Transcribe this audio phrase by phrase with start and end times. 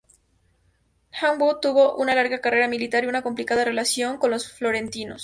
[1.11, 5.19] Hawkwood tuvo una larga carrera militar y una complicada relación con los florentinos.